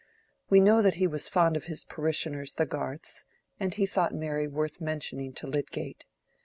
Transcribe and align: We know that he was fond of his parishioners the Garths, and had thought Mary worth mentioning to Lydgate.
We 0.49 0.59
know 0.61 0.81
that 0.81 0.95
he 0.95 1.05
was 1.05 1.29
fond 1.29 1.55
of 1.55 1.65
his 1.65 1.83
parishioners 1.83 2.53
the 2.53 2.65
Garths, 2.65 3.23
and 3.59 3.75
had 3.75 3.89
thought 3.89 4.15
Mary 4.15 4.47
worth 4.47 4.81
mentioning 4.81 5.31
to 5.33 5.45
Lydgate. 5.45 6.05